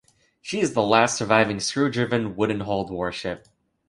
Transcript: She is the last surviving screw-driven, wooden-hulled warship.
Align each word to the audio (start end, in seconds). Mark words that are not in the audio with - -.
She 0.41 0.61
is 0.61 0.73
the 0.73 0.81
last 0.81 1.15
surviving 1.15 1.59
screw-driven, 1.59 2.35
wooden-hulled 2.35 2.89
warship. 2.89 3.47